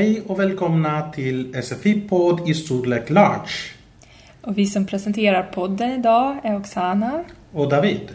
[0.00, 3.50] Hej och välkomna till SFI-podd i storlek Large.
[4.40, 7.24] Och vi som presenterar podden idag är Oksana.
[7.52, 8.08] Och David.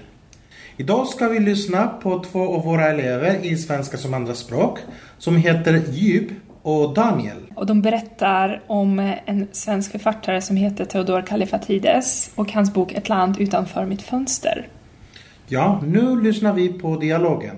[0.77, 4.79] Idag ska vi lyssna på två av våra elever i svenska som andraspråk
[5.17, 7.37] som heter Djup och Daniel.
[7.55, 13.09] Och de berättar om en svensk författare som heter Theodor Kallifatides och hans bok Ett
[13.09, 14.67] land utanför mitt fönster.
[15.47, 17.55] Ja, nu lyssnar vi på dialogen.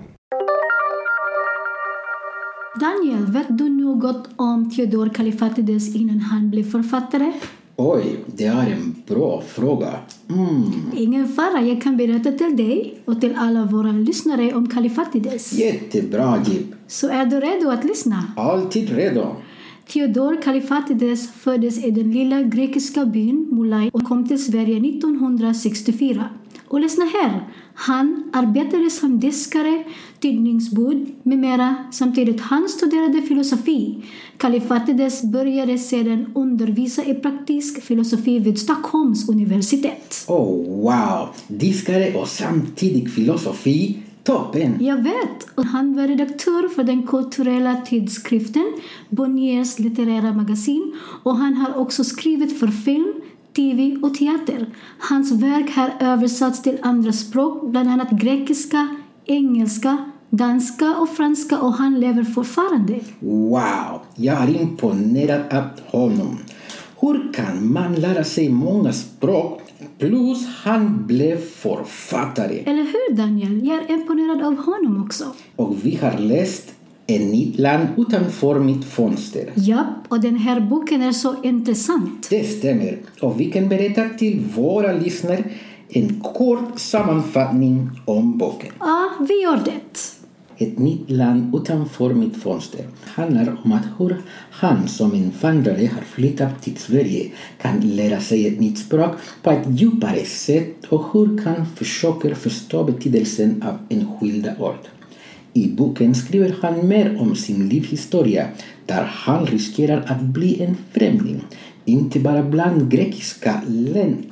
[2.80, 7.32] Daniel, vet du något om Theodor Kallifatides innan han blev författare?
[7.76, 9.88] Oj, det är en bra fråga.
[10.30, 10.72] Mm.
[10.96, 15.52] Ingen fara, jag kan berätta till dig och till alla våra lyssnare om Kallifatides.
[15.52, 16.66] Jättebra, Jip.
[16.86, 18.24] Så är du redo att lyssna?
[18.36, 19.36] Alltid redo.
[19.92, 26.24] Theodor Kallifatides föddes i den lilla grekiska byn Mulai och kom till Sverige 1964.
[26.68, 27.48] Och lyssna här!
[27.74, 29.84] Han arbetade som diskare,
[30.20, 34.04] tidningsbud med mera samtidigt han studerade filosofi.
[34.36, 40.24] Kallifatides började sedan undervisa i praktisk filosofi vid Stockholms universitet.
[40.28, 41.28] Oh, wow!
[41.48, 44.02] Diskare och samtidigt filosofi.
[44.22, 44.76] Toppen!
[44.80, 45.48] Jag vet!
[45.54, 48.72] Och han var redaktör för den kulturella tidskriften
[49.08, 53.12] Bonniers litterära magasin och han har också skrivit för film,
[53.58, 54.66] tv och teater.
[54.98, 58.88] Hans verk har översatts till andra språk, bland annat grekiska,
[59.26, 63.00] engelska, danska och franska och han lever fortfarande.
[63.20, 64.00] Wow!
[64.14, 66.38] Jag är imponerad av honom.
[67.00, 69.62] Hur kan man lära sig många språk
[69.98, 72.58] plus han blev författare?
[72.58, 73.66] Eller hur Daniel?
[73.66, 75.24] Jag är imponerad av honom också.
[75.56, 76.74] Och vi har läst
[77.08, 79.52] ett nytt land utanför mitt fönster.
[79.54, 82.26] Ja, och den här boken är så intressant.
[82.30, 82.98] Det stämmer.
[83.20, 85.44] Och vi kan berätta till våra lyssnare
[85.88, 88.72] en kort sammanfattning om boken.
[88.80, 89.80] Ja, vi gör det.
[90.64, 94.16] Ett nytt land utanför mitt fönster handlar om att hur
[94.50, 97.30] han som invandrare har flyttat till Sverige
[97.62, 99.10] kan lära sig ett nytt språk
[99.42, 104.97] på ett djupare sätt och hur han försöker förstå betydelsen av enskilda ord.
[105.58, 108.48] I boken skriver han mer om sin livshistoria
[108.86, 111.44] där han riskerar att bli en främling,
[111.84, 113.62] inte bara bland grekiska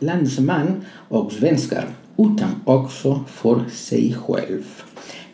[0.01, 1.89] landsmän och svenskar
[2.19, 4.63] utan också för sig själv.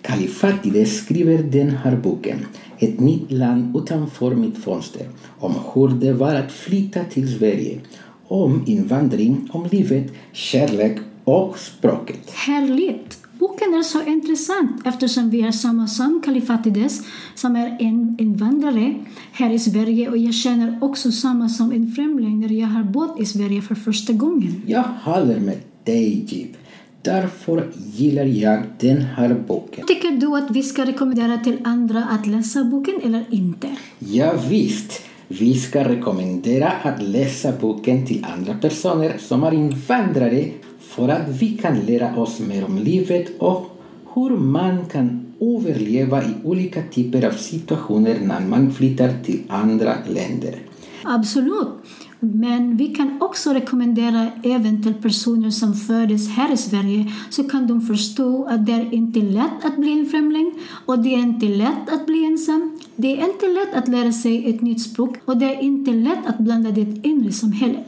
[0.03, 2.47] Kalifatides skriver den här boken,
[2.79, 5.07] Ett nytt land utanför mitt fönster,
[5.39, 7.81] om hur det var att flytta till Sverige,
[8.29, 12.31] om invandring, om livet, kärlek och språket.
[12.31, 13.22] Härligt!
[13.39, 17.01] Boken är så intressant eftersom vi är samma som Kallifatides
[17.35, 18.95] som är en invandrare
[19.33, 23.21] här i Sverige och jag känner också samma som en främling när jag har bott
[23.21, 24.63] i Sverige för första gången.
[24.67, 26.57] Jag håller med dig, Jip.
[27.03, 29.87] Därför gillar jag den här boken.
[29.87, 33.77] Tycker du att vi ska rekommendera till andra att läsa boken eller inte?
[33.99, 35.03] Ja, visst.
[35.29, 40.49] Vi ska rekommendera att läsa boken till andra personer som är invandrare
[40.95, 43.79] för att vi kan lära oss mer om livet och
[44.15, 50.55] hur man kan överleva i olika typer av situationer när man flyttar till andra länder.
[51.05, 51.69] Absolut.
[52.21, 57.67] Men vi kan också rekommendera även till personer som föddes här i Sverige så kan
[57.67, 60.55] de förstå att det är inte lätt att bli en främling
[60.87, 62.79] och det är inte lätt att bli ensam.
[62.97, 66.27] Det är inte lätt att lära sig ett nytt språk och det är inte lätt
[66.27, 67.87] att blanda det in i samhället.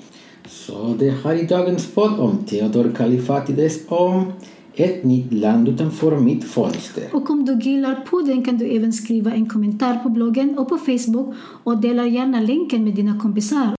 [0.48, 4.32] Så det här är dagens podd om Theodor Kallifatides om
[4.74, 7.04] ett nytt land utanför mitt fönster.
[7.12, 10.78] Och om du gillar podden kan du även skriva en kommentar på bloggen och på
[10.78, 11.34] Facebook
[11.64, 13.74] och dela gärna länken med dina kompisar.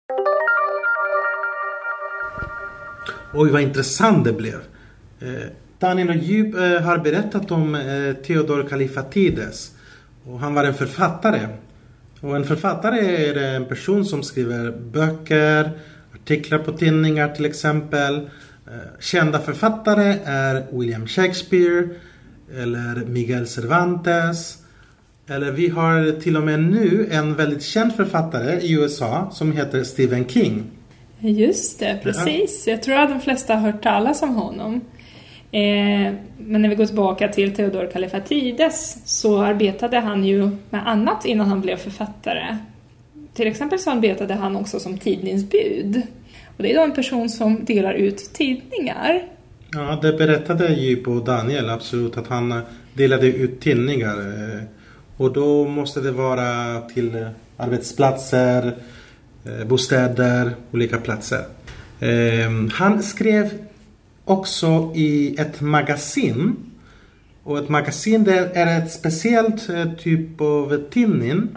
[3.34, 4.54] Oj, vad intressant det blev.
[5.20, 9.72] Eh, Daniel och Djup eh, har berättat om eh, Theodor Kallifatides.
[10.24, 11.48] Och han var en författare.
[12.20, 15.70] Och en författare är en person som skriver böcker,
[16.24, 18.30] artiklar på tidningar till exempel.
[19.00, 21.88] Kända författare är William Shakespeare
[22.58, 24.58] eller Miguel Cervantes.
[25.28, 29.84] Eller vi har till och med nu en väldigt känd författare i USA som heter
[29.84, 30.64] Stephen King.
[31.20, 32.66] Just det, precis.
[32.66, 34.80] Jag tror att de flesta har hört talas om honom.
[35.50, 41.24] Eh, men när vi går tillbaka till Theodor Kallifatides så arbetade han ju med annat
[41.24, 42.56] innan han blev författare.
[43.34, 46.02] Till exempel så arbetade han också som tidningsbud.
[46.56, 49.22] Och det är då en person som delar ut tidningar.
[49.72, 52.58] Ja, det berättade ju på Daniel absolut att han eh,
[52.94, 54.18] delade ut tidningar.
[54.18, 54.62] Eh,
[55.16, 58.74] och då måste det vara till eh, arbetsplatser,
[59.66, 61.44] bostäder, olika platser.
[62.00, 63.50] Ehm, han skrev
[64.24, 66.56] också i ett magasin.
[67.42, 71.48] Och ett magasin det är ett speciellt typ av tidning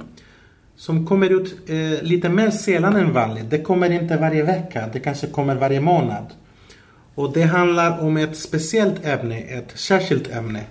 [0.77, 3.49] som kommer ut eh, lite mer sällan än vanligt.
[3.49, 6.25] Det kommer inte varje vecka, det kanske kommer varje månad.
[7.15, 10.63] Och det handlar om ett speciellt ämne, ett särskilt ämne.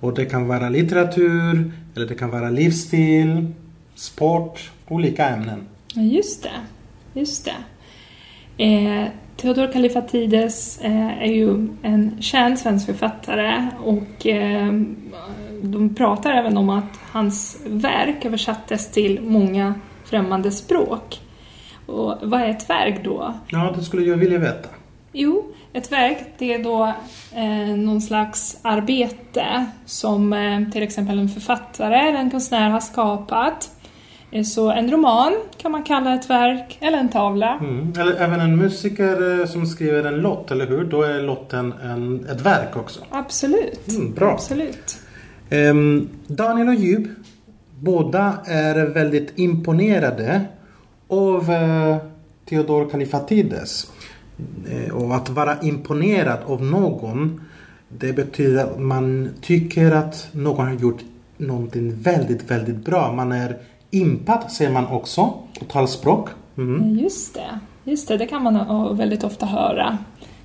[0.00, 3.46] Och det kan vara litteratur, eller det kan vara livsstil,
[3.94, 5.66] sport, olika ämnen.
[5.94, 7.20] Ja, just det.
[7.20, 7.56] Just det.
[8.64, 14.72] Eh, Theodor Kalifatides eh, är ju en känd svensk författare och eh,
[15.62, 19.74] de pratar även om att hans verk översattes till många
[20.04, 21.20] främmande språk.
[21.86, 23.34] Och vad är ett verk då?
[23.48, 24.68] Ja, det skulle jag vilja veta.
[25.12, 26.94] Jo, ett verk det är då
[27.34, 33.70] eh, någon slags arbete som eh, till exempel en författare eller en konstnär har skapat.
[34.30, 37.58] Eh, så en roman kan man kalla ett verk, eller en tavla.
[37.60, 37.92] Mm.
[37.98, 40.84] Eller även en musiker eh, som skriver en låt, eller hur?
[40.84, 43.00] Då är låten en, ett verk också.
[43.10, 43.88] Absolut.
[43.88, 44.32] Mm, bra.
[44.32, 44.98] Absolut.
[45.50, 47.08] Ehm, Daniel och Djup,
[47.80, 50.40] båda är väldigt imponerade
[51.08, 51.96] av eh,
[52.48, 53.92] Theodor Kalifatides.
[54.70, 57.40] Eh, och att vara imponerad av någon,
[57.88, 61.00] det betyder att man tycker att någon har gjort
[61.36, 63.12] någonting väldigt, väldigt bra.
[63.12, 63.56] Man är
[63.90, 66.28] impad, säger man också, på talspråk.
[66.58, 66.98] Mm.
[66.98, 67.60] Just det.
[67.84, 69.98] Just det, det kan man väldigt ofta höra.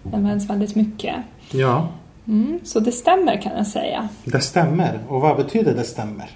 [0.03, 1.15] Det används väldigt mycket.
[1.51, 1.87] Ja,
[2.27, 4.09] Mm, så det stämmer kan jag säga.
[4.25, 4.99] det stämmer.
[5.07, 6.29] Och vad betyder det stämmer?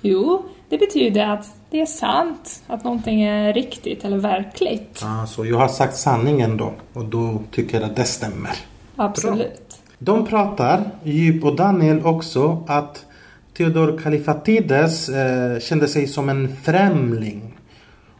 [0.00, 5.04] Jo, det betyder att det är sant, att någonting är riktigt eller verkligt.
[5.28, 8.52] Så jag har sagt sanningen då och då tycker jag att det stämmer.
[8.96, 9.78] Absolut.
[9.98, 13.06] De pratar, Djup och Daniel också, att
[13.56, 17.58] Theodor Kalifatides eh, kände sig som en främling.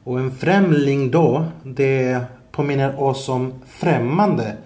[0.05, 2.20] Och en främling då, det
[2.53, 4.56] påminner oss om främmande,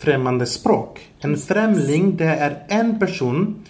[0.00, 1.00] främmande språk.
[1.20, 3.64] En främling, det är en person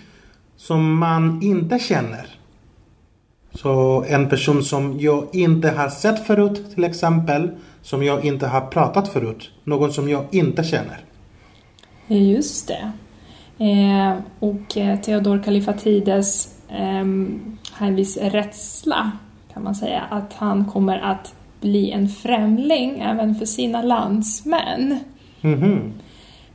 [0.56, 2.26] som man inte känner.
[3.54, 7.50] Så en person som jag inte har sett förut till exempel,
[7.82, 9.50] som jag inte har pratat förut.
[9.64, 11.04] Någon som jag inte känner.
[12.06, 12.92] Just det.
[13.64, 17.04] Eh, och eh, Theodor Kalifatides eh,
[17.72, 19.12] har en viss rädsla,
[19.52, 24.98] kan man säga, att han kommer att bli en främling även för sina landsmän.
[25.40, 25.92] Mhm.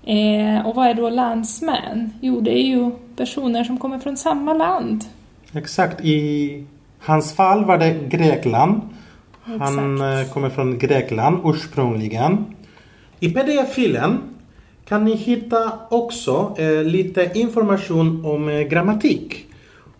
[0.06, 2.14] Eh, och vad är då landsmän?
[2.22, 5.04] Jo, det är ju personer som kommer från samma land.
[5.54, 6.02] Exakt.
[6.06, 6.64] I
[7.00, 8.82] hans fall var det Grekland.
[9.44, 10.28] Han Exakt.
[10.28, 12.46] eh, kommer från Grekland ursprungligen.
[13.20, 14.18] I pdf-filen
[14.88, 19.46] kan ni hitta också eh, lite information om eh, grammatik.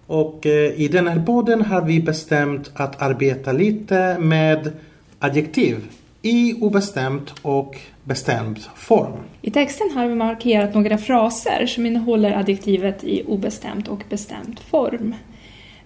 [0.08, 4.72] Och eh, i den här podden har vi bestämt att arbeta lite med
[5.20, 5.78] adjektiv
[6.26, 9.14] i obestämd och bestämd form.
[9.42, 15.16] I texten har vi markerat några fraser som innehåller adjektivet i obestämd och bestämd form.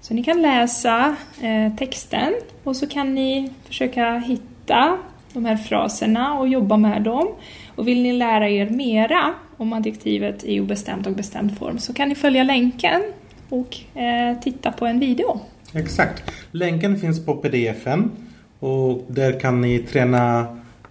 [0.01, 2.33] Så ni kan läsa eh, texten
[2.63, 4.97] och så kan ni försöka hitta
[5.33, 7.27] de här fraserna och jobba med dem.
[7.75, 12.09] Och vill ni lära er mera om adjektivet i obestämd och bestämd form så kan
[12.09, 13.01] ni följa länken
[13.49, 15.39] och eh, titta på en video.
[15.73, 16.31] Exakt.
[16.51, 18.28] Länken finns på pdf-en
[18.59, 20.45] och där kan ni träna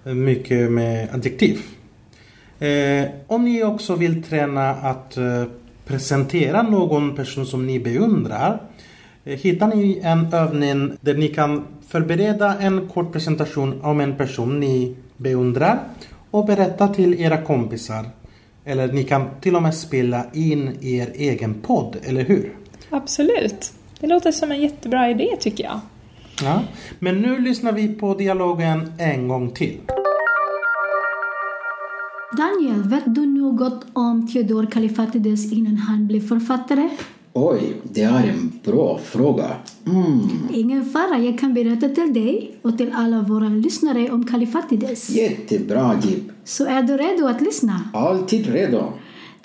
[0.05, 1.61] mycket med adjektiv.
[2.59, 5.45] Eh, om ni också vill träna att eh,
[5.85, 8.63] presentera någon person som ni beundrar
[9.25, 14.61] eh, hittar ni en övning där ni kan förbereda en kort presentation om en person
[14.61, 15.81] ni beundrar
[16.31, 18.05] och berätta till era kompisar.
[18.65, 22.53] Eller ni kan till och med spela in er egen podd, eller hur?
[22.91, 23.73] Absolut.
[24.01, 25.81] Det låter som en jättebra idé tycker jag.
[26.43, 26.63] Ja,
[26.99, 29.79] men nu lyssnar vi på dialogen en gång till.
[32.37, 36.89] Daniel, vet du något om Theodor Kalifatides innan han blev författare?
[37.33, 39.47] Oj, det är en bra fråga.
[39.87, 40.21] Mm,
[40.53, 45.11] Ingen fara, jag kan berätta till dig och till alla våra lyssnare om Kalifatides.
[45.11, 46.23] jättebra Jip.
[46.45, 47.81] Så är du redo att lyssna?
[47.93, 48.93] Alltid redo.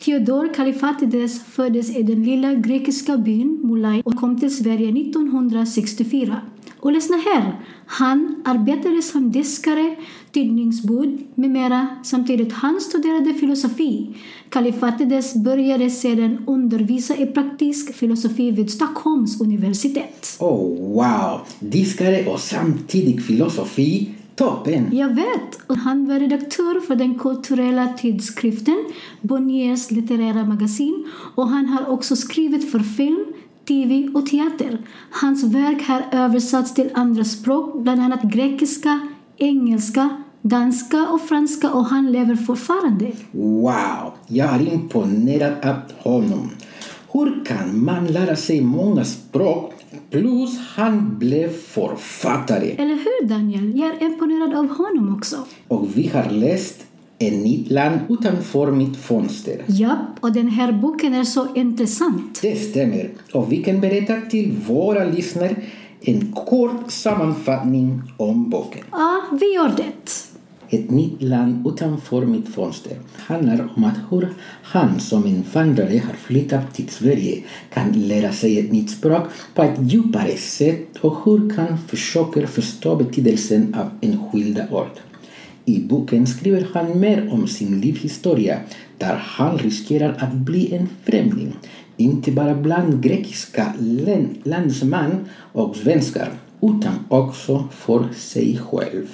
[0.06, 6.42] Theodor Kalifatides föddes i den lilla grekiska byn Mulai och kom till Sverige 1964.
[6.84, 7.60] Och lyssna här!
[7.86, 9.96] Han arbetade som diskare,
[10.32, 14.16] tidningsbud med mera samtidigt han studerade filosofi.
[14.50, 20.38] Kalifatides började sedan undervisa i praktisk filosofi vid Stockholms universitet.
[20.40, 24.10] Oh wow, diskare och samtidigt filosofi.
[24.36, 24.90] Toppen!
[24.92, 25.62] Jag vet!
[25.68, 28.86] Och han var redaktör för den kulturella tidskriften
[29.22, 33.26] Bonniers litterära magasin och han har också skrivit för film,
[33.68, 34.78] tv och teater.
[35.12, 40.10] Hans verk har översatts till andra språk, bland annat grekiska, engelska,
[40.42, 43.12] danska och franska och han lever fortfarande.
[43.32, 46.50] Wow, jag är imponerad av honom.
[47.12, 49.74] Hur kan man lära sig många språk
[50.14, 52.72] Plus han blev författare.
[52.72, 53.80] Eller hur Daniel?
[53.80, 55.36] Jag är imponerad av honom också.
[55.68, 56.86] Och vi har läst
[57.24, 59.62] En nytt land utanför mitt fönster.
[59.68, 62.40] Japp, och den här boken är så intressant.
[62.42, 63.10] Det stämmer.
[63.34, 65.56] Och vi kan berätta till våra lyssnare
[66.02, 68.82] en kort sammanfattning om boken.
[68.92, 69.94] Ja, vi gör det.
[70.78, 74.28] Ett nytt land utanför mitt fönster handlar om att hur
[74.64, 79.24] han som invandrare har flyttat till Sverige kan lära sig ett nytt språk
[79.56, 85.13] på ett djupare sätt och hur han försöker förstå betydelsen av enskilda ord.
[85.66, 88.60] I boken skriver han mer om um sin livshistoria
[88.98, 91.54] där han riskerar att bli en främling,
[91.98, 93.74] inte bara bland grekiska
[94.44, 99.08] landsmän och svenskar utan också för sig själv.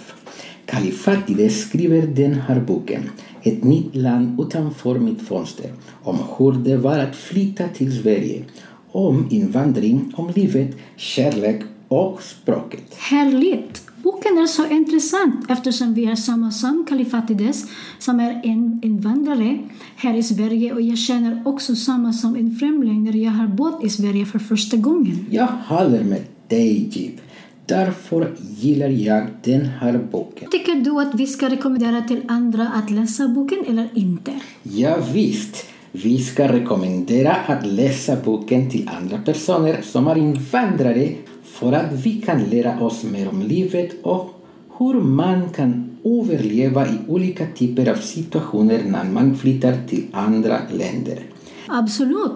[0.65, 3.09] Kalifatides skriver den här boken,
[3.43, 5.71] Ett nytt land utanför mitt fönster,
[6.03, 8.43] om hur det var att flytta till Sverige,
[8.91, 12.93] om invandring, om livet, kärlek och språket.
[12.97, 13.81] Härligt!
[14.11, 17.65] Boken är så intressant eftersom vi är samma som Kalifatides
[17.99, 19.59] som är en invandrare
[19.95, 23.83] här i Sverige och jag känner också samma som en främling när jag har bott
[23.83, 25.25] i Sverige för första gången.
[25.29, 27.21] Jag håller med dig, Jiv.
[27.65, 30.49] Därför gillar jag den här boken.
[30.51, 34.31] Tycker du att vi ska rekommendera till andra att läsa boken eller inte?
[34.63, 35.65] Ja, visst.
[35.91, 41.13] Vi ska rekommendera att läsa boken till andra personer som är invandrare
[41.59, 44.45] för att vi kan lära oss mer om livet och
[44.77, 51.19] hur man kan överleva i olika typer av situationer när man flyttar till andra länder.
[51.67, 52.31] Absolut.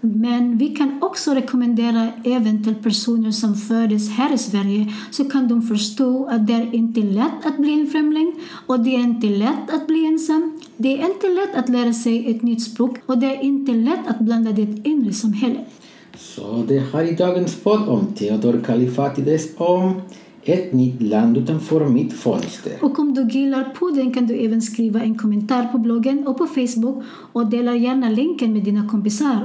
[0.00, 5.48] Men vi kan också rekommendera även till personer som föddes här i Sverige så kan
[5.48, 8.34] de förstå att det är inte lätt att bli en främling
[8.66, 10.60] och det är inte lätt att bli ensam.
[10.76, 14.06] Det är inte lätt att lära sig ett nytt språk och det är inte lätt
[14.06, 15.66] att blanda det inre samhället.
[16.16, 20.02] Så det här är dagens podd om Theodor Kalifatides om
[20.44, 22.72] ett nytt land utanför mitt fönster.
[22.80, 26.46] Och om du gillar podden kan du även skriva en kommentar på bloggen och på
[26.46, 29.44] Facebook och dela gärna länken med dina kompisar.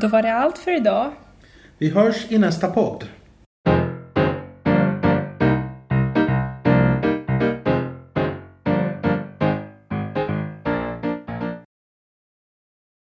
[0.00, 1.10] Då var det allt för idag.
[1.78, 3.04] Vi hörs i nästa podd.